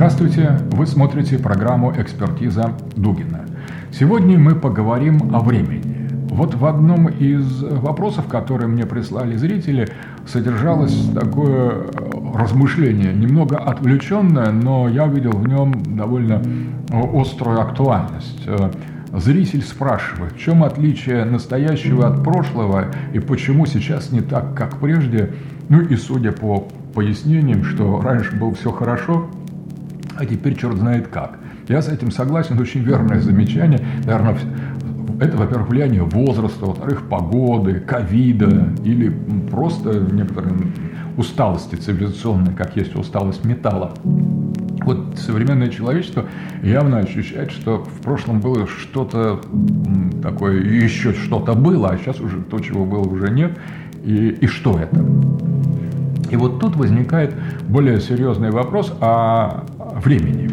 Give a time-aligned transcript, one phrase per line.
[0.00, 3.44] Здравствуйте, вы смотрите программу «Экспертиза Дугина».
[3.92, 6.08] Сегодня мы поговорим о времени.
[6.30, 9.88] Вот в одном из вопросов, которые мне прислали зрители,
[10.26, 11.88] содержалось такое
[12.34, 16.42] размышление, немного отвлеченное, но я увидел в нем довольно
[16.90, 18.48] острую актуальность.
[19.12, 25.34] Зритель спрашивает, в чем отличие настоящего от прошлого и почему сейчас не так, как прежде.
[25.68, 29.28] Ну и судя по пояснением, что раньше было все хорошо,
[30.20, 31.38] а теперь черт знает как.
[31.66, 33.80] Я с этим согласен, это очень верное замечание.
[34.04, 34.36] Наверное,
[35.18, 39.08] это, во-первых, влияние возраста, во-вторых, погоды, ковида или
[39.50, 40.54] просто некоторые
[41.16, 43.92] усталости цивилизационной, как есть усталость металла.
[44.84, 46.26] Вот современное человечество
[46.62, 49.40] явно ощущает, что в прошлом было что-то
[50.22, 53.58] такое, еще что-то было, а сейчас уже то, чего было, уже нет.
[54.04, 55.02] И, и что это?
[56.30, 57.34] И вот тут возникает
[57.68, 59.64] более серьезный вопрос о
[60.00, 60.50] времени.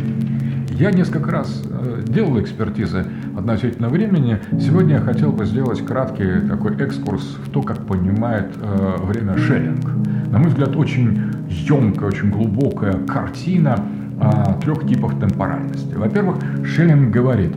[0.72, 3.04] Я несколько раз э, делал экспертизы
[3.36, 4.40] относительно времени.
[4.60, 9.86] Сегодня я хотел бы сделать краткий такой экскурс в то, как понимает э, время Шеллинг.
[10.30, 13.80] На мой взгляд, очень емкая, очень глубокая картина
[14.20, 15.96] о трех типах темпоральности.
[15.96, 17.54] Во-первых, Шеллинг говорит,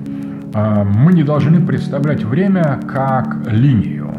[0.55, 4.15] э, мы не должны представлять время как линию,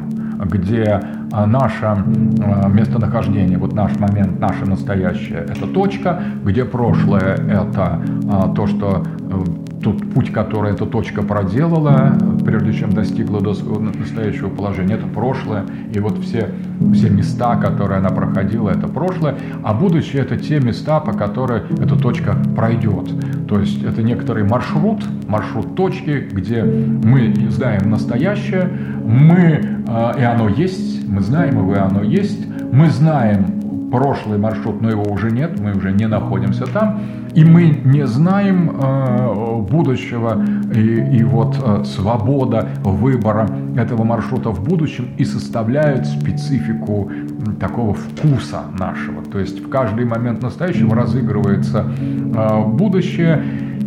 [0.46, 1.02] где
[1.32, 8.68] наше а, местонахождение, вот наш момент, наше настоящее, это точка, где прошлое это а, то,
[8.68, 15.08] что э, тот путь, который эта точка проделала, прежде чем достигла до настоящего положения, это
[15.08, 15.66] прошлое.
[15.94, 16.50] И вот все,
[16.94, 19.36] все места, которые она проходила, это прошлое.
[19.64, 23.12] А будущее– это те места, по которым эта точка пройдет.
[23.48, 28.70] То есть это некоторый маршрут, маршрут точки, где мы знаем настоящее,
[29.06, 29.84] мы,
[30.18, 33.61] и оно есть, мы знаем его, и оно есть, мы знаем
[33.92, 37.02] прошлый маршрут, но его уже нет, мы уже не находимся там,
[37.34, 40.42] и мы не знаем э, будущего,
[40.74, 47.12] и, и вот э, свобода выбора этого маршрута в будущем и составляет специфику
[47.60, 49.24] такого вкуса нашего.
[49.24, 53.44] То есть в каждый момент настоящего разыгрывается э, будущее,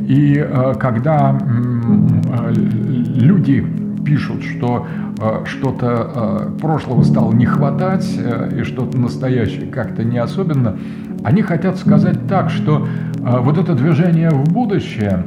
[0.07, 3.67] и э, когда э, люди
[4.05, 4.87] пишут, что
[5.45, 10.77] что-то э, прошлого стало не хватать э, и что-то настоящее как-то не особенно,
[11.23, 15.25] они хотят сказать так, что э, вот это движение в будущее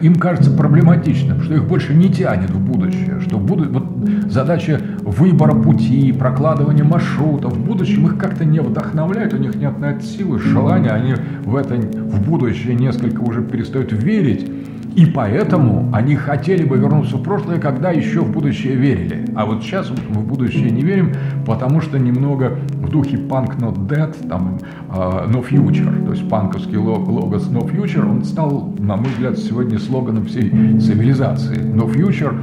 [0.00, 3.84] им кажется проблематичным, что их больше не тянет в будущее, что буду, вот
[4.30, 9.90] задача выбора пути, прокладывания маршрутов в будущем их как-то не вдохновляет, у них нет на
[9.90, 11.14] это силы, желания, они
[11.44, 14.50] в это в будущее несколько уже перестают верить,
[14.94, 19.26] и поэтому они хотели бы вернуться в прошлое, когда еще в будущее верили.
[19.34, 21.12] А вот сейчас мы в будущее не верим,
[21.46, 24.58] потому что немного в духе punk not dead, там
[24.90, 29.78] uh, no future, то есть панковский логос no future, он стал, на мой взгляд, сегодня
[29.78, 31.56] слоганом всей цивилизации.
[31.56, 32.34] No future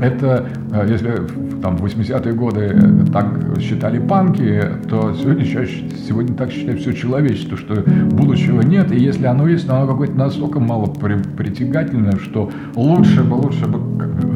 [0.00, 6.50] это, э, если там в 80-е годы э, так считали панки, то сегодня, сегодня так
[6.50, 10.86] считает все человечество, что будущего нет, и если оно есть, то оно какое-то настолько мало
[10.86, 13.78] притягательное, что лучше бы, лучше бы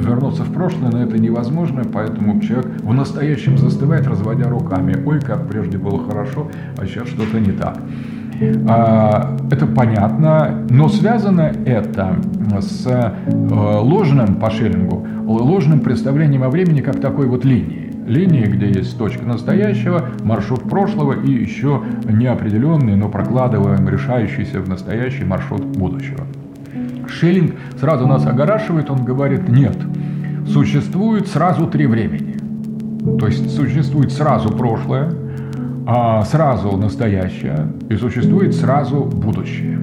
[0.05, 4.97] вернуться в прошлое, но это невозможно, поэтому человек в настоящем застывает, разводя руками.
[5.05, 7.79] Ой, как прежде было хорошо, а сейчас что-то не так.
[8.69, 12.17] А, это понятно, но связано это
[12.61, 17.93] с э, ложным по Шеллингу, ложным представлением о времени как такой вот линии.
[18.07, 25.25] Линии, где есть точка настоящего, маршрут прошлого и еще неопределенный, но прокладываем решающийся в настоящий
[25.25, 26.27] маршрут будущего.
[27.09, 29.77] Шеллинг сразу нас огорашивает, он говорит, нет,
[30.47, 32.37] существует сразу три времени.
[33.19, 35.12] То есть существует сразу прошлое,
[35.87, 39.79] а сразу настоящее и существует сразу будущее.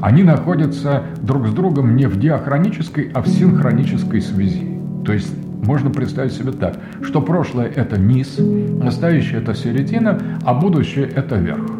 [0.00, 4.74] Они находятся друг с другом не в диахронической, а в синхронической связи.
[5.04, 5.32] То есть
[5.62, 11.70] можно представить себе так, что прошлое– это низ, настоящее– это середина, а будущее– это верх.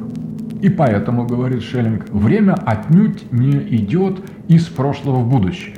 [0.63, 5.77] И поэтому, говорит Шеллинг, время отнюдь не идет из прошлого в будущее.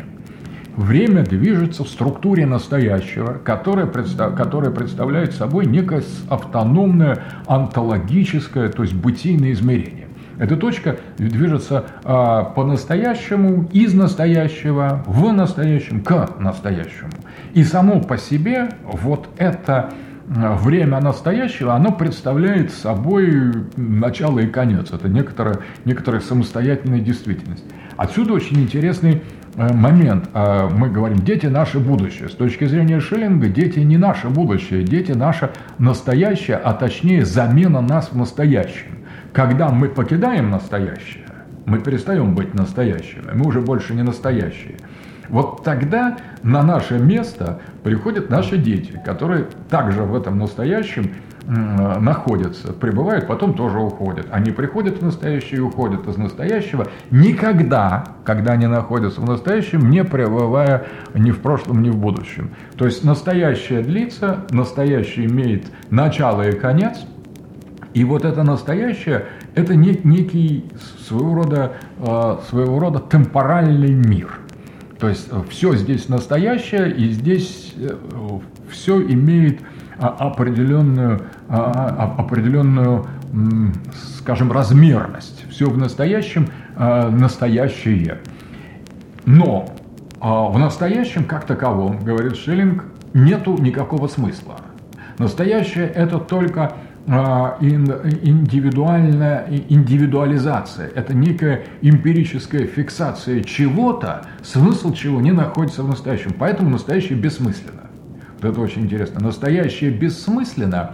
[0.76, 8.94] Время движется в структуре настоящего, которое, представ, которое представляет собой некое автономное онтологическое, то есть
[8.94, 10.05] бытийное измерение.
[10.38, 17.10] Эта точка движется а, по-настоящему, из настоящего, в настоящем, к настоящему.
[17.54, 19.90] И само по себе вот это
[20.26, 24.90] время настоящего, оно представляет собой начало и конец.
[24.92, 27.64] Это некоторая, некоторая самостоятельная действительность.
[27.96, 29.22] Отсюда очень интересный
[29.56, 30.28] Э, момент.
[30.34, 32.28] А мы говорим, дети наше будущее.
[32.28, 38.10] С точки зрения Шиллинга, дети не наше будущее, дети наше настоящее, а точнее замена нас
[38.12, 39.05] в настоящем.
[39.36, 41.26] Когда мы покидаем настоящее,
[41.66, 44.78] мы перестаем быть настоящими, мы уже больше не настоящие.
[45.28, 51.10] Вот тогда на наше место приходят наши дети, которые также в этом настоящем
[51.46, 54.26] находятся, пребывают, потом тоже уходят.
[54.30, 60.02] Они приходят в настоящее и уходят из настоящего, никогда, когда они находятся в настоящем, не
[60.02, 62.52] пребывая ни в прошлом, ни в будущем.
[62.78, 67.04] То есть настоящее длится, настоящее имеет начало и конец,
[67.96, 70.64] и вот это настоящее– это некий
[71.06, 74.38] своего рода, а, своего рода темпоральный мир–
[74.98, 77.90] то есть э, все здесь настоящее, и здесь э,
[78.70, 79.60] все имеет
[79.98, 83.06] а, определенную, а, а, определенную,
[84.18, 85.44] скажем, размерность.
[85.50, 88.18] Все в настоящем настоящее.
[89.24, 89.74] Но
[90.20, 92.84] в настоящем, как таковом, говорит Шиллинг,
[93.14, 94.56] нету никакого смысла.
[95.18, 96.76] Настоящее– это только а,
[97.06, 106.32] индивидуальная индивидуализация, это некая эмпирическая фиксация чего-то, смысл чего не находится в настоящем.
[106.36, 107.82] Поэтому настоящее бессмысленно.
[108.40, 109.20] Вот это очень интересно.
[109.20, 110.90] Настоящее бессмысленно,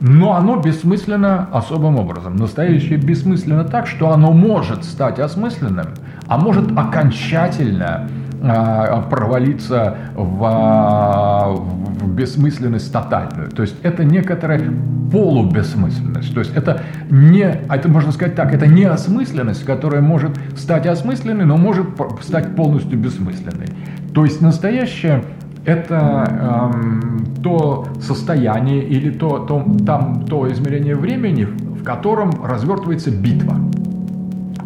[0.00, 2.36] но оно бессмысленно особым образом.
[2.36, 5.86] Настоящее бессмысленно так, что оно может стать осмысленным,
[6.26, 8.08] а может окончательно
[8.42, 13.50] а, провалиться в, а, в бессмысленность тотальную.
[13.50, 14.60] То есть это некоторая
[15.10, 16.32] полубессмысленность.
[16.34, 21.44] То есть это не, это можно сказать так, это не осмысленность, которая может стать осмысленной,
[21.44, 21.86] но может
[22.22, 23.66] стать полностью бессмысленной.
[24.14, 25.24] То есть настоящее
[25.64, 33.56] это эм, то состояние или то, то, там, то измерение времени, в котором развертывается битва.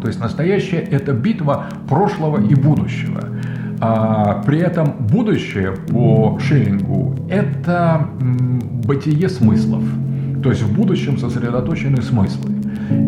[0.01, 3.21] То есть настоящее– это битва прошлого и будущего.
[3.79, 8.07] А, при этом будущее по Шиллингу– это
[8.85, 9.83] бытие смыслов.
[10.43, 12.51] То есть в будущем сосредоточены смыслы.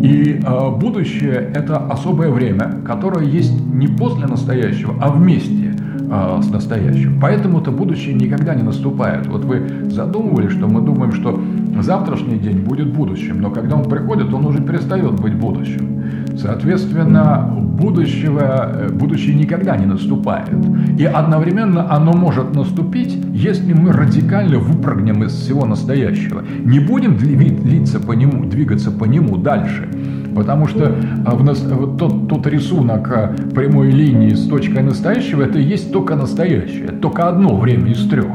[0.01, 5.64] И э, будущее– это особое время, которое есть не после настоящего, а вместе
[6.09, 7.19] э, с настоящим.
[7.19, 9.27] Поэтому это будущее никогда не наступает.
[9.27, 11.39] Вот вы задумывали, что мы думаем, что
[11.81, 16.03] завтрашний день будет будущим, но когда он приходит, он уже перестает быть будущим.
[16.37, 20.49] Соответственно, будущего, э, будущее никогда не наступает.
[20.97, 26.43] И одновременно оно может наступить, если мы радикально выпрыгнем из всего настоящего.
[26.63, 29.89] Не будем длиться по нему, двигаться по нему дальше.
[30.35, 30.93] Потому что
[31.25, 35.63] а, в нас, вот тот, тот рисунок а, прямой линии с точкой настоящего, это и
[35.63, 38.27] есть только настоящее, только одно время из трех.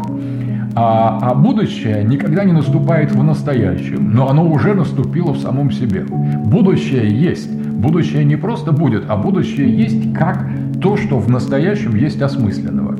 [0.74, 6.04] А, а будущее никогда не наступает в настоящем, но оно уже наступило в самом себе.
[6.04, 7.50] Будущее есть.
[7.50, 10.46] Будущее не просто будет, а будущее есть как
[10.80, 12.96] то, что в настоящем есть осмысленного.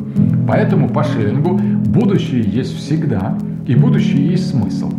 [0.49, 4.91] Поэтому по Шеллингу будущее есть всегда, и будущее есть смысл.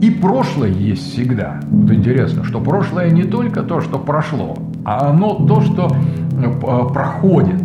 [0.00, 1.60] И прошлое есть всегда.
[1.70, 5.94] Вот интересно, что прошлое не только то, что прошло, а оно то, что
[6.32, 7.62] э, проходит.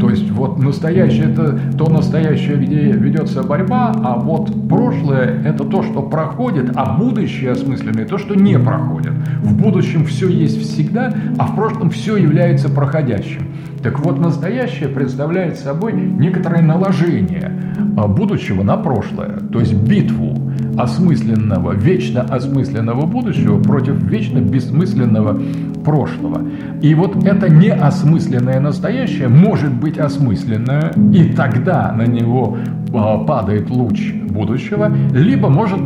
[0.00, 5.82] То есть вот настоящее это то настоящее, где ведется борьба, а вот прошлое это то,
[5.82, 9.12] что проходит, а будущее осмысленное то, что не проходит.
[9.42, 13.42] В будущем все есть всегда, а в прошлом все является проходящим.
[13.82, 17.52] Так вот, настоящее представляет собой некоторое наложение
[17.96, 20.43] а, будущего на прошлое, то есть битву
[20.76, 25.40] осмысленного, вечно осмысленного будущего против вечно бессмысленного
[25.84, 26.42] прошлого.
[26.82, 32.56] И вот это неосмысленное настоящее может быть осмысленное, и тогда на него
[32.92, 35.80] а, падает луч будущего, либо может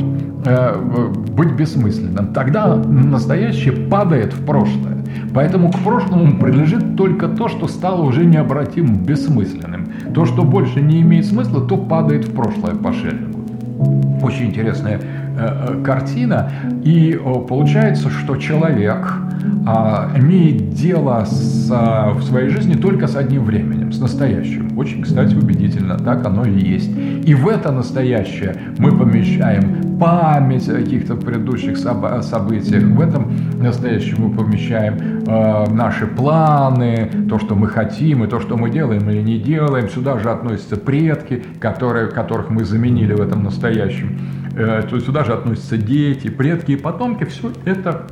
[0.47, 2.33] э, быть бессмысленным.
[2.33, 4.99] Тогда настоящее падает в прошлое.
[5.35, 9.89] Поэтому к прошлому принадлежит только то, что стало уже необратимым, бессмысленным.
[10.15, 13.38] То, что больше не имеет смысла, то падает в прошлое по Шеллингу.
[14.23, 15.01] Очень интересная э,
[15.37, 16.51] э, картина.
[16.83, 17.19] И
[17.49, 19.07] получается, что человек
[19.67, 24.77] а, имеет дело с, а, в своей жизни только с одним временем, с настоящим.
[24.79, 26.91] Очень, кстати, убедительно, так оно и есть.
[27.25, 32.83] И в это настоящее мы помещаем память о каких-то предыдущих соб- событиях.
[32.85, 38.57] В этом настоящем мы помещаем э, наши планы, то, что мы хотим, и то, что
[38.57, 39.89] мы делаем или не делаем.
[39.89, 44.19] Сюда же относятся предки, которые, которых мы заменили в этом настоящем.
[44.57, 47.25] Э, сюда же относятся дети, предки и потомки.
[47.25, 48.07] Все это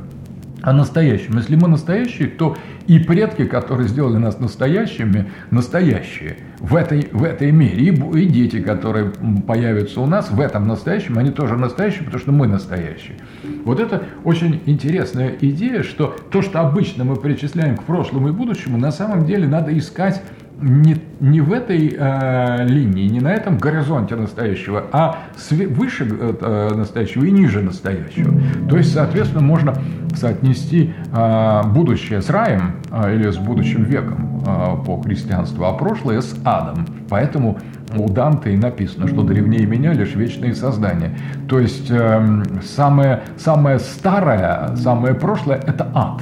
[0.61, 1.37] о настоящем.
[1.37, 7.51] Если мы настоящие, то и предки, которые сделали нас настоящими, настоящие в этой, в этой
[7.51, 7.83] мере.
[7.83, 9.11] И, и дети, которые
[9.45, 13.17] появятся у нас в этом настоящем, они тоже настоящие, потому что мы настоящие.
[13.65, 18.77] Вот это очень интересная идея, что то, что обычно мы причисляем к прошлому и будущему,
[18.77, 20.21] на самом деле надо искать
[20.59, 26.73] не, не в этой э, линии, не на этом горизонте настоящего, а све- выше э,
[26.75, 28.33] настоящего и ниже настоящего.
[28.69, 29.73] То есть, соответственно, можно
[30.15, 36.21] соотнести э, будущее с раем э, или с будущим веком э, по христианству, а прошлое
[36.21, 36.85] с адом.
[37.09, 37.57] Поэтому
[37.95, 41.17] у Данте и написано, что древнее меня лишь вечные создания.
[41.47, 46.21] То есть э, самое, самое старое, самое прошлое– это ад.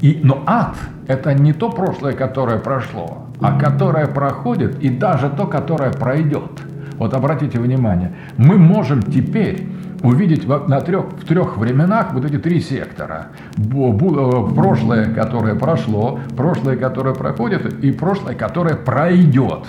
[0.00, 0.76] И, но ад–
[1.08, 6.60] это не то прошлое, которое прошло, а которое проходит, и даже то, которое пройдет.
[6.98, 9.66] Вот обратите внимание, мы можем теперь
[10.02, 13.28] увидеть на трех, в трех временах вот эти три сектора.
[13.56, 19.66] Э, прошлое, которое прошло, прошлое, которое проходит, и прошлое, которое пройдет.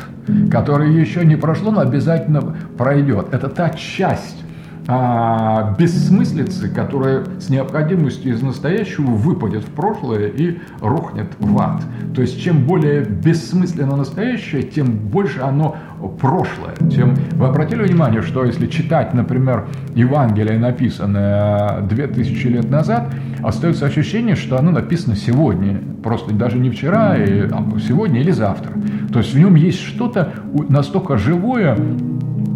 [0.50, 2.42] Которое еще не прошло, но обязательно
[2.78, 3.34] пройдет.
[3.34, 4.44] Это та часть
[4.94, 11.82] а, бессмыслицы, которая с необходимостью из настоящего выпадет в прошлое и рухнет в ад.
[12.14, 15.78] То есть чем более бессмысленно настоящее, тем больше оно
[16.20, 16.76] прошлое.
[16.94, 17.16] Тем...
[17.32, 24.60] Вы обратили внимание, что если читать, например, Евангелие, написанное 2000 лет назад, остается ощущение, что
[24.60, 25.80] оно написано сегодня.
[26.04, 28.74] Просто даже не вчера, а сегодня или завтра.
[29.14, 30.34] То есть в нем есть что-то
[30.68, 31.78] настолько живое,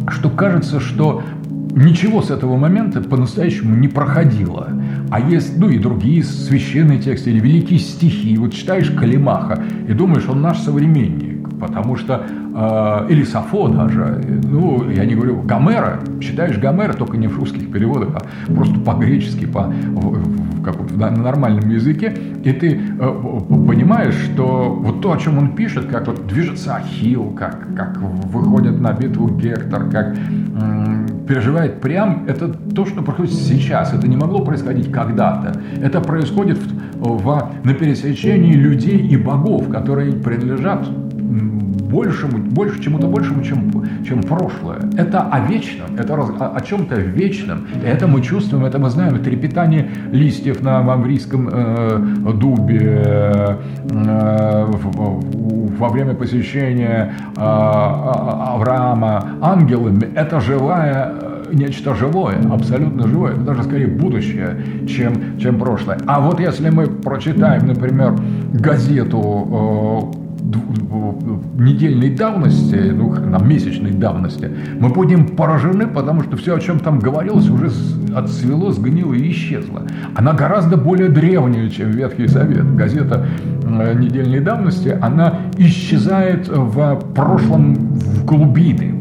[0.09, 1.23] что кажется, что
[1.71, 4.69] ничего с этого момента по-настоящему не проходило.
[5.11, 8.37] А есть, ну и другие священные тексты или великие стихи.
[8.37, 14.89] Вот читаешь Калимаха и думаешь, он наш современник, потому что э, или Сафо даже, ну,
[14.89, 19.63] я не говорю, Гомера, читаешь Гомера, только не в русских переводах, а просто по-гречески, по,
[19.63, 25.55] в, как, на нормальном языке, и ты э, понимаешь, что вот то, о чем он
[25.55, 30.94] пишет, как вот движется Ахилл, как, как выходит на битву Гектор, как э,
[31.27, 37.17] переживает прям, это то, что происходит сейчас, это не могло происходить когда-то, это происходит в,
[37.17, 40.87] в, на пересечении людей и богов, которые принадлежат
[41.95, 43.71] большему, больше, чему-то большему, чем,
[44.05, 44.79] чем прошлое.
[44.97, 47.67] Это о вечном, это о, о чем-то вечном.
[47.83, 49.17] И это мы чувствуем, это мы знаем.
[49.19, 53.57] Трепетание листьев на маврийском э, дубе
[53.89, 54.65] э,
[55.79, 60.07] во время посещения э, Авраама ангелами.
[60.15, 65.97] Это живая э, нечто живое, абсолютно живое, это даже скорее будущее, чем, чем прошлое.
[66.07, 68.15] А вот если мы прочитаем, например,
[68.53, 70.24] газету э,
[71.57, 74.49] недельной давности, ну, на месячной давности,
[74.79, 77.71] мы будем поражены, потому что все, о чем там говорилось, уже
[78.15, 79.83] отцвело, сгнило и исчезло.
[80.15, 82.75] Она гораздо более древняя, чем Ветхий Совет.
[82.75, 83.25] Газета
[83.65, 88.95] недельной давности, она исчезает в прошлом в глубины,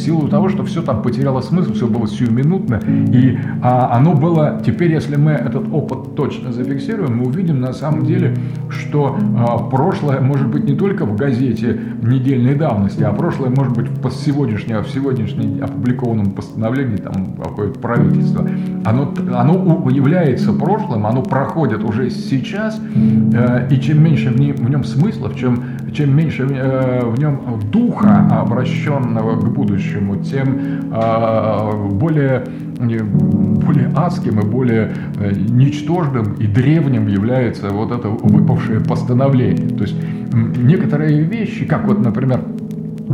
[0.00, 2.80] в силу того, что все там потеряло смысл, все было сиюминутно,
[3.12, 8.04] и а, оно было, теперь, если мы этот опыт точно зафиксируем, мы увидим на самом
[8.04, 8.34] деле,
[8.68, 13.88] что а, прошлое может быть не только в газете недельной давности, а прошлое может быть
[13.88, 18.48] в сегодняшнем, в сегодняшнем опубликованном постановлении там какое-то правительство.
[18.84, 24.70] Оно, оно является прошлым, оно проходит уже сейчас, э, и чем меньше в нем, в
[24.70, 25.62] нем смыслов, чем,
[25.92, 32.44] чем меньше э, в нем духа, обращенного к будущему, тем э, более,
[32.78, 39.68] более адским и более э, ничтожным и древним является вот это выпавшее постановление.
[39.68, 39.96] То есть
[40.32, 42.40] некоторые вещи, как вот, например,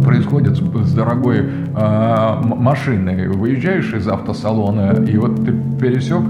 [0.02, 3.28] происходит с дорогой э, машиной.
[3.28, 6.22] Выезжаешь из автосалона, и вот ты пересек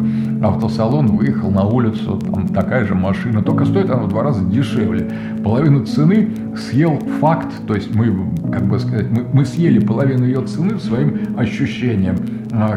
[0.43, 5.11] автосалон, выехал на улицу, там такая же машина, только стоит она в два раза дешевле.
[5.43, 8.15] Половину цены съел факт, то есть мы,
[8.51, 12.17] как бы сказать, мы, мы съели половину ее цены своим ощущением,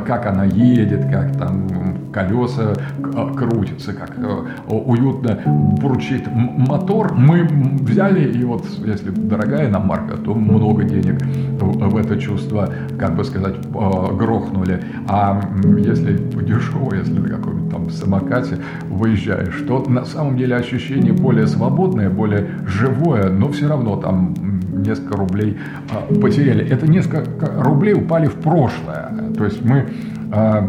[0.05, 1.67] как она едет, как там
[2.11, 2.73] колеса
[3.15, 5.39] а, крутятся, как э, уютно
[5.79, 7.13] бурчит мотор.
[7.13, 7.47] Мы
[7.81, 11.21] взяли, и вот если дорогая нам марка, то много денег
[11.59, 14.83] в это чувство, как бы сказать, э, грохнули.
[15.07, 15.41] А
[15.77, 18.57] если дешево, если на каком-нибудь там самокате
[18.89, 24.33] выезжаешь, то на самом деле ощущение более свободное, более живое, но все равно там
[24.81, 25.57] несколько рублей
[25.91, 26.67] а, потеряли.
[26.67, 29.11] Это несколько рублей упали в прошлое.
[29.37, 29.85] То есть мы
[30.31, 30.63] а,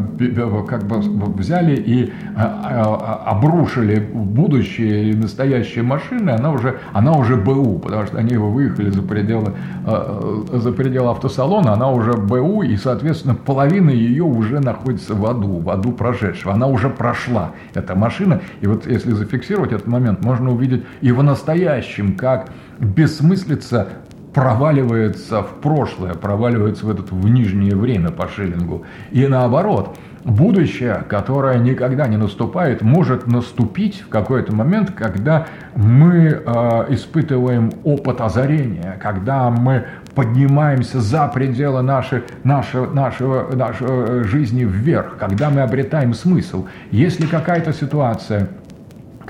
[0.69, 0.99] как бы
[1.35, 8.19] взяли и а, обрушили будущее и настоящие машины, она уже, она уже БУ, потому что
[8.19, 9.53] они выехали за пределы,
[10.51, 15.69] за пределы автосалона, она уже БУ, и, соответственно, половина ее уже находится в аду, в
[15.69, 16.55] аду прошедшего.
[16.55, 18.41] Она уже прошла, эта машина.
[18.63, 22.51] И вот если зафиксировать этот момент, можно увидеть и в настоящем, как
[22.81, 23.89] бессмыслица
[24.33, 28.85] проваливается в прошлое, проваливается в, этот, в нижнее время по шиллингу.
[29.11, 36.41] И наоборот, будущее, которое никогда не наступает, может наступить в какой-то момент, когда мы э,
[36.91, 45.51] испытываем опыт озарения, когда мы поднимаемся за пределы нашей, нашего, нашего, нашего жизни вверх, когда
[45.51, 46.67] мы обретаем смысл.
[46.91, 48.49] Если какая-то ситуация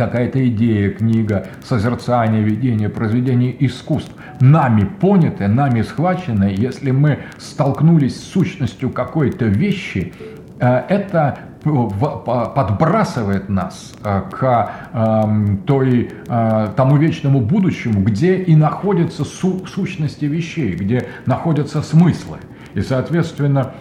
[0.00, 8.24] какая-то идея, книга, созерцание, видение, произведение искусств нами поняты, нами схвачены, если мы столкнулись с
[8.24, 10.14] сущностью какой-то вещи,
[10.58, 19.24] э, это подбрасывает нас э, к эм, той, э, тому вечному будущему, где и находятся
[19.26, 22.38] сущности вещей, где находятся смыслы.
[22.72, 23.72] И, соответственно,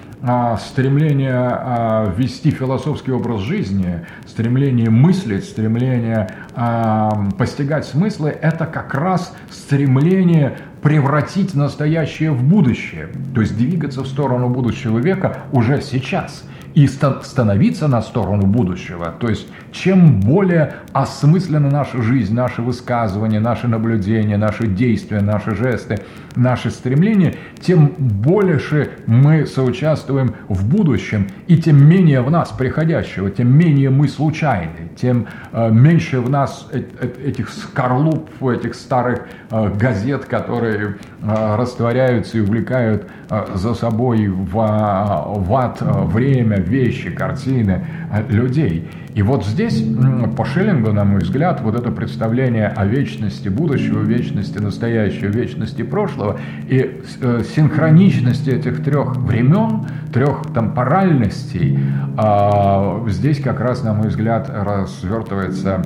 [0.57, 9.33] стремление а, вести философский образ жизни, стремление мыслить, стремление а, постигать смыслы, это как раз
[9.49, 16.43] стремление превратить настоящее в будущее, то есть двигаться в сторону будущего века уже сейчас–
[16.75, 19.13] и становиться на сторону будущего.
[19.19, 25.99] То есть чем более осмыслена наша жизнь, наши высказывания, наши наблюдения, наши действия, наши жесты,
[26.35, 33.55] наши стремления, тем больше мы соучаствуем в будущем, и тем менее в нас приходящего, тем
[33.55, 40.25] менее мы случайны, тем э, меньше в нас э э этих скорлуп, этих старых газет,
[40.25, 47.85] которые э, растворяются и увлекают э, за собой в, в ад время, вещи, картины
[48.29, 48.89] людей.
[49.15, 49.83] И вот здесь,
[50.37, 56.39] по Шиллингу, на мой взгляд, вот это представление о вечности будущего, вечности настоящего, вечности прошлого
[56.67, 61.79] и э, синхроничности этих трех времен, трех темпоральностей,
[62.17, 65.81] э, здесь как раз, на мой взгляд, развертывается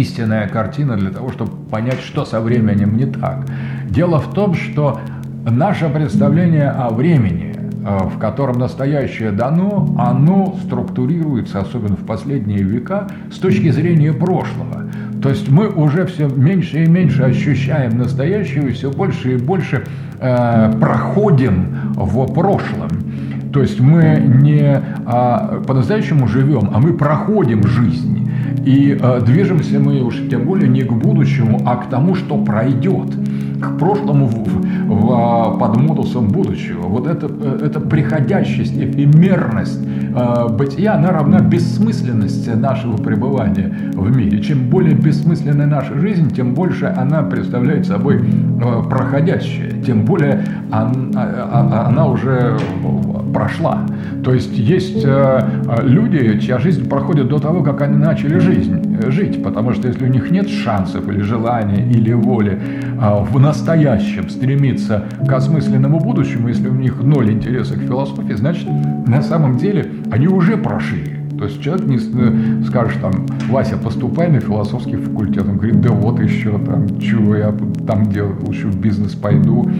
[0.00, 3.46] истинная картина для того, чтобы понять, что со временем не так.
[3.88, 5.00] Дело в том, что
[5.44, 7.48] наше представление о времени
[7.88, 14.90] Э, в котором настоящее дано, оно структурируется, особенно в последние века, с точки зрения прошлого.
[15.22, 19.84] То есть мы уже все меньше и меньше ощущаем настоящее, и все больше и больше
[20.20, 22.90] э, проходим в прошлом.
[23.54, 28.17] То есть мы не а, по-настоящему живем, а мы проходим жизнь.
[28.68, 33.14] И а, движемся мы уж тем более не к будущему, а к тому, что пройдет
[33.62, 36.82] к прошлому в, в, а, под модусом будущего.
[36.82, 39.80] Вот это, э, это приходящесть, эфемерность
[40.14, 44.40] э, бытия, она равна бессмысленности нашего пребывания в мире.
[44.40, 50.92] Чем более бессмысленная наша жизнь, тем больше она представляет собой э, проходящее, тем более она,
[51.14, 52.56] а, а, она уже
[53.32, 53.86] прошла.
[54.24, 55.06] То есть есть
[55.82, 60.08] люди, чья жизнь проходит до того, как они начали жизнь, жить, потому что если у
[60.08, 62.58] них нет шансов или желания или воли
[62.98, 68.66] в настоящем стремиться к осмысленному будущему, если у них ноль интереса к философии, значит,
[69.06, 71.18] на самом деле они уже прошли.
[71.38, 73.12] То есть человек не э, скажет там,
[73.48, 75.44] Вася, поступай на философский факультет.
[75.48, 77.54] Он говорит, да вот еще там, чего я
[77.86, 79.70] там делаю, лучше в бизнес пойду.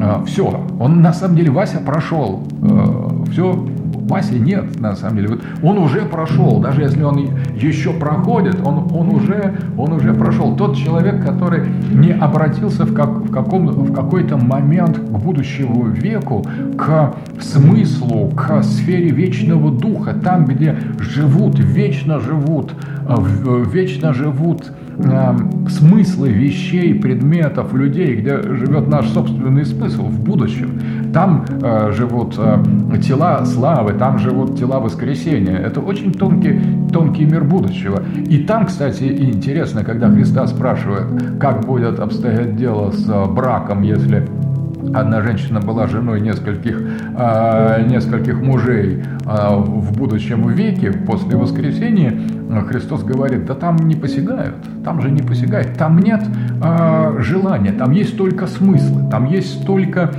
[0.00, 3.64] А, все, он на самом деле, Вася прошел, э, все
[4.08, 5.28] Васи нет, на самом деле.
[5.28, 7.18] Вот он уже прошел, даже если он
[7.56, 10.54] еще проходит, он, он, уже, он уже прошел.
[10.56, 16.44] Тот человек, который не обратился в, как, в, каком, в какой-то момент к будущему веку,
[16.76, 22.72] к смыслу, к сфере вечного духа, там, где живут, вечно живут,
[23.08, 25.36] э, вечно живут э,
[25.68, 30.78] смыслы вещей, предметов, людей, где живет наш собственный смысл в будущем.
[31.14, 32.62] Там э, живут э,
[33.00, 35.56] тела славы, там живут тела воскресения.
[35.56, 36.60] Это очень тонкий,
[36.92, 38.02] тонкий мир будущего.
[38.16, 44.26] И там, кстати, интересно, когда Христа спрашивает, как будет обстоять дело с э, браком, если
[44.92, 46.78] Одна женщина была женой нескольких,
[47.16, 52.20] э, нескольких мужей э, в будущем веке после воскресения.
[52.68, 56.22] Христос говорит, да там не посягают, там же не посягают, там нет
[56.62, 60.12] э, желания, там есть только смыслы, там есть только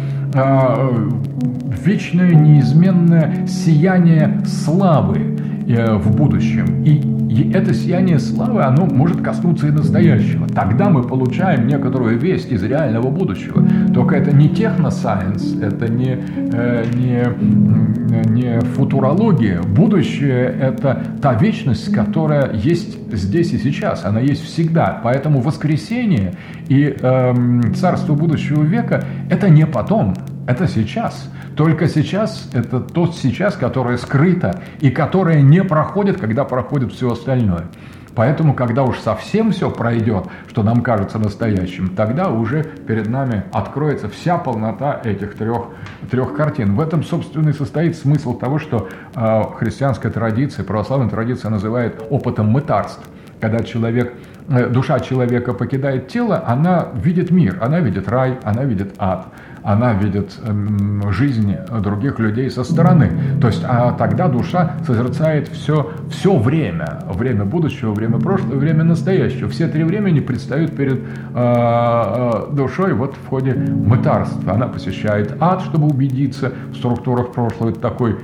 [1.85, 5.17] вечное неизменное сияние славы.
[5.19, 5.34] э,
[5.67, 6.83] в будущем.
[6.83, 7.15] И
[7.53, 10.47] это сияние славы, оно может коснуться и настоящего.
[10.47, 13.65] Тогда мы получаем некоторую весть из реального будущего.
[13.93, 16.17] Только это не техносайенс, это не,
[16.53, 19.61] э, не, не футурология.
[19.61, 24.05] Будущее– это та вечность, которая есть здесь и сейчас.
[24.05, 25.01] Она есть всегда.
[25.03, 26.33] Поэтому воскресение
[26.67, 27.33] и э,
[27.75, 30.13] царство будущего века– это не потом,
[30.47, 31.29] это сейчас.
[31.55, 37.65] Только сейчас это тот сейчас, которое скрыто и которое не проходит, когда проходит все остальное.
[38.13, 44.07] Поэтому, когда уж совсем все пройдет, что нам кажется настоящим, тогда уже перед нами откроется
[44.07, 45.67] вся полнота этих трех,
[46.09, 46.75] трех картин.
[46.75, 52.47] В этом, собственно, и состоит смысл того, что э, христианская традиция, православная традиция называет опытом
[52.47, 53.03] мытарств.
[53.41, 54.13] Когда человек
[54.47, 59.27] э, душа человека покидает тело, она видит мир, она видит рай, она видит ад
[59.65, 63.11] она видит эм, жизнь других людей со стороны.
[63.41, 66.99] То есть а тогда душа созерцает все, все время.
[67.11, 69.49] Время будущего, время прошлого, время настоящего.
[69.49, 71.01] Все три времени предстают перед
[71.33, 74.53] э, душой вот в ходе мытарства.
[74.53, 77.71] Она посещает ад, чтобы убедиться в структурах прошлого.
[77.71, 78.17] Это такой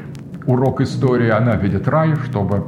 [0.45, 1.29] урок истории.
[1.29, 2.65] Она видит рай, чтобы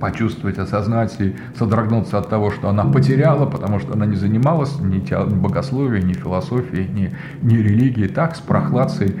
[0.00, 5.00] почувствовать, осознать и содрогнуться от того, что она потеряла, потому что она не занималась ни
[5.34, 8.08] богословием, ни философией, ни, ни религией.
[8.08, 9.14] Так, с прохладцей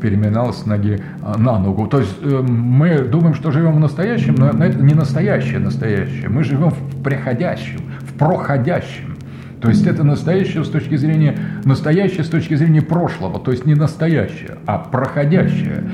[0.00, 1.86] переминалась с ноги а, на ногу.
[1.86, 6.28] То есть э, мы думаем, что живем в настоящем, но это не настоящее настоящее.
[6.28, 9.15] Мы живем в приходящем, в проходящем.
[9.60, 13.74] То есть это настоящее с точки зрения, настоящее с точки зрения прошлого, то есть не
[13.74, 15.84] настоящее, а проходящее.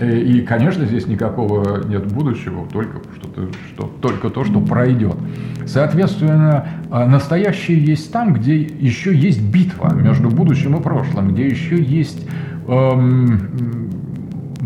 [0.00, 3.28] Э, и, конечно, здесь никакого нет будущего, только, что,
[3.68, 5.16] что, только то, что пройдет.
[5.66, 11.80] Соответственно, а, настоящее есть там, где еще есть битва между будущим и прошлым, где еще
[11.80, 12.26] есть
[12.66, 13.90] эм,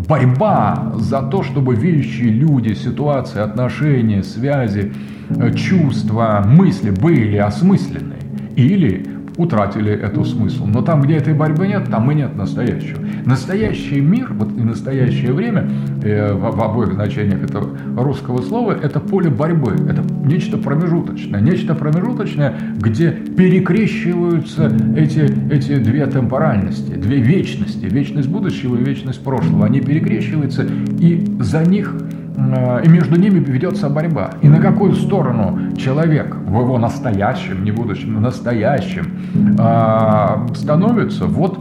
[0.08, 4.92] борьба за то, чтобы вещи, люди, ситуации, отношения, связи,
[5.30, 8.23] э, чувства, мысли были осмыслены
[8.56, 9.04] или
[9.36, 10.66] утратили эту смысл.
[10.66, 13.00] Но там, где этой борьбы нет, там и нет настоящего.
[13.24, 15.68] Настоящий мир, вот и настоящее время,
[16.02, 21.74] э, в, в обоих значениях этого русского слова, это поле борьбы, это нечто промежуточное, нечто
[21.74, 25.20] промежуточное, где перекрещиваются эти,
[25.52, 29.66] эти две темпоральности, две вечности, вечность будущего и вечность прошлого.
[29.66, 30.66] Они перекрещиваются,
[31.00, 31.94] и за них
[32.36, 34.32] и между ними ведется борьба.
[34.42, 39.06] И на какую сторону человек в его настоящем, не будущем, но настоящем
[39.58, 41.60] э, становится, вот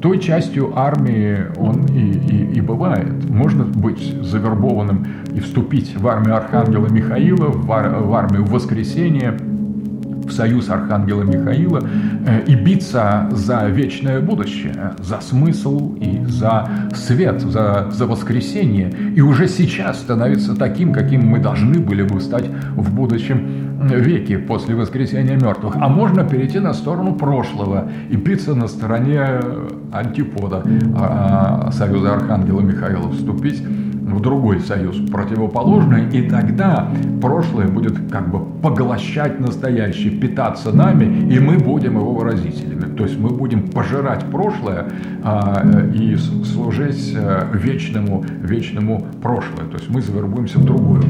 [0.00, 3.28] той частью армии он и, и, и бывает.
[3.28, 9.36] Можно быть завербованным и вступить в армию Архангела Михаила, в, ар, в армию Воскресения–
[10.24, 11.80] в союз Архангела Михаила
[12.26, 19.20] э, и биться за вечное будущее, за смысл и за свет, за, за воскресение, и
[19.20, 25.36] уже сейчас становиться таким, каким мы должны были бы стать в будущем веке после воскресения
[25.36, 25.76] мертвых.
[25.80, 29.40] А можно перейти на сторону прошлого и биться на стороне
[29.92, 30.62] антипода
[30.96, 33.62] а, а, союза Архангела Михаила, вступить
[34.14, 36.88] в другой союз противоположный, и тогда
[37.20, 42.94] прошлое будет как бы поглощать настоящее, питаться нами, и мы будем его выразителями.
[42.96, 44.86] То есть мы будем пожирать прошлое
[45.22, 49.66] а, и служить а, вечному, вечному прошлое.
[49.66, 51.02] То есть мы завербуемся в другую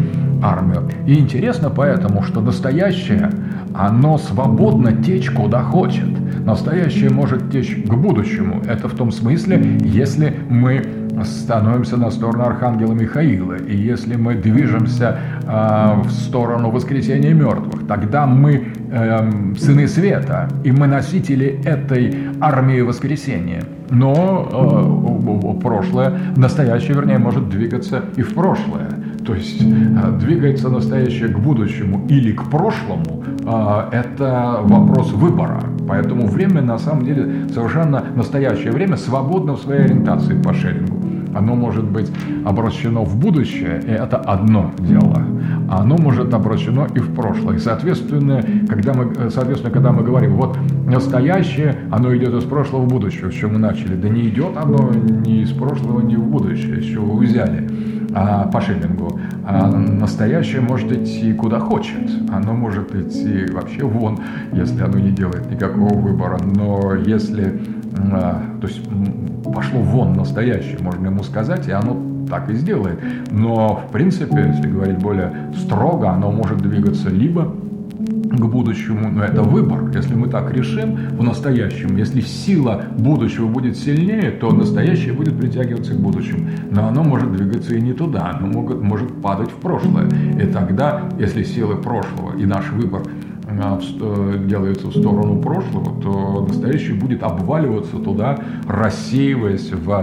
[0.43, 0.89] армию.
[1.07, 3.31] И интересно поэтому, что настоящее,
[3.75, 6.09] оно свободно течь куда хочет.
[6.45, 8.63] Настоящее может течь к будущему.
[8.67, 13.54] Это в том смысле, если мы становимся на сторону Архангела Михаила.
[13.54, 20.72] И если мы движемся э, в сторону воскресения мертвых, тогда мы э, сыны света, и
[20.72, 23.62] мы носители этой армии воскресения.
[23.90, 24.48] Но
[25.56, 28.88] э, прошлое, настоящее, вернее, может двигаться и в прошлое.
[29.26, 35.61] То есть э, двигается настоящее к будущему или к прошлому, э, это вопрос выбора.
[35.88, 40.89] Поэтому время на самом деле совершенно настоящее время свободно в своей ориентации по шерингу.
[41.35, 42.11] Оно может быть
[42.45, 45.23] обращено в будущее, и это одно дело.
[45.69, 47.59] А оно может обращено и в прошлое.
[47.59, 53.31] Соответственно, когда мы, соответственно, когда мы говорим, вот настоящее, оно идет из прошлого в будущее,
[53.31, 53.95] с чего мы начали.
[53.95, 57.69] Да не идет оно ни из прошлого, ни в будущее, с чего вы взяли
[58.14, 59.21] а, по шиллингу.
[59.47, 62.11] А настоящее может идти куда хочет.
[62.31, 64.19] Оно может идти вообще вон,
[64.53, 66.38] если оно не делает никакого выбора.
[66.43, 67.61] Но если
[68.61, 68.81] то есть
[69.45, 71.97] пошло вон настоящее, можно ему сказать, и оно
[72.29, 73.01] так и сделает.
[73.31, 77.55] Но, в принципе, если говорить более строго, оно может двигаться либо
[78.31, 79.91] к будущему, но это выбор.
[79.95, 85.95] Если мы так решим в настоящем, если сила будущего будет сильнее, то настоящее будет притягиваться
[85.95, 86.49] к будущему.
[86.71, 90.09] Но оно может двигаться и не туда, оно может, падать в прошлое.
[90.41, 93.03] И тогда, если силы прошлого и наш выбор
[94.46, 100.01] делается в сторону прошлого, то настоящее будет обваливаться туда, рассеиваясь в э,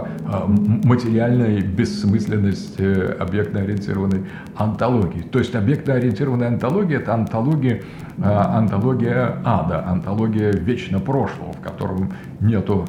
[0.88, 2.84] материальной бессмысленности
[3.20, 5.22] объектно-ориентированной антологии.
[5.22, 7.82] То есть объектно-ориентированная антология– это антология,
[8.18, 12.86] э, антология ада, антология вечно прошлого, в котором нету,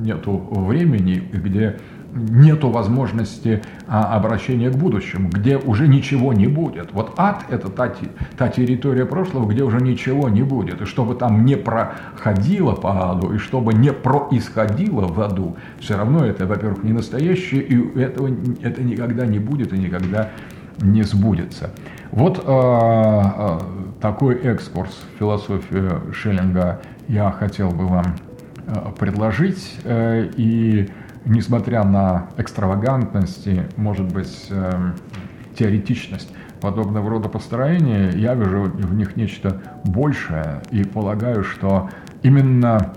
[0.00, 1.76] нету времени, где
[2.14, 6.92] нету возможности а, обращения к будущему, где уже ничего не будет.
[6.92, 7.92] Вот ад– это та,
[8.36, 10.80] та территория прошлого, где уже ничего не будет.
[10.80, 16.24] И чтобы там не проходило по аду, и чтобы не происходило в аду, все равно
[16.24, 18.30] это, во-первых, не настоящее, и этого,
[18.62, 20.30] это никогда не будет и никогда
[20.80, 21.70] не сбудется.
[22.10, 23.58] Вот э,
[24.00, 28.16] такой экскурс в философию Шеллинга я хотел бы вам
[28.98, 29.78] предложить.
[29.84, 30.88] И
[31.24, 34.50] несмотря на экстравагантность и, может быть,
[35.56, 41.90] теоретичность подобного рода построения, я вижу в них нечто большее и полагаю, что
[42.22, 42.94] именно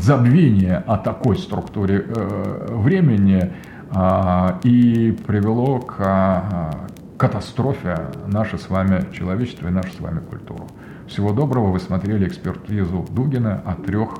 [0.00, 3.52] забвение о такой структуре э, времени
[3.90, 6.70] э, и привело к э,
[7.18, 10.66] катастрофе наше с вами человечество и нашу с вами культуру.
[11.06, 14.10] Всего доброго, вы смотрели экспертизу Дугина о трех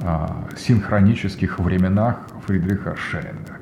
[0.00, 3.57] э, синхронических временах Фридриха Шеринга.